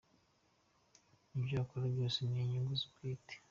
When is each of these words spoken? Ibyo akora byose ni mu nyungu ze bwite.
Ibyo 1.37 1.55
akora 1.63 1.85
byose 1.93 2.17
ni 2.21 2.29
mu 2.33 2.41
nyungu 2.49 2.73
ze 2.79 2.87
bwite. 2.93 3.35